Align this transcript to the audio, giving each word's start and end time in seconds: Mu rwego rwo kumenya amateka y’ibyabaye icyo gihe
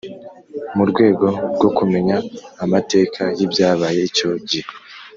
Mu 0.75 0.83
rwego 0.89 1.25
rwo 1.55 1.69
kumenya 1.77 2.17
amateka 2.65 3.21
y’ibyabaye 3.37 3.99
icyo 4.09 4.29
gihe 4.49 4.69